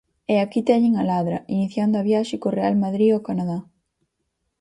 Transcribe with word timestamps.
E 0.33 0.35
aquí 0.43 0.59
teñen 0.69 0.93
a 0.97 1.03
Ladra, 1.11 1.39
iniciando 1.57 1.95
a 1.97 2.05
viaxe 2.09 2.35
co 2.41 2.55
Real 2.59 2.75
Madrid 2.83 3.09
ao 3.11 3.25
Canadá. 3.27 3.59